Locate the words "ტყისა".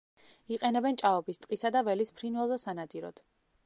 1.45-1.73